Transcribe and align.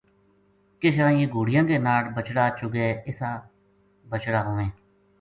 کشاں 0.81 1.11
یہ 1.11 1.27
گھوڑیاں 1.33 1.63
کے 1.69 1.77
ناڑ 1.85 2.01
بچڑا 2.15 2.45
چُگے 2.57 2.87
اِسا 3.07 3.31
بچڑا 4.09 4.41
ہوویں 4.47 4.71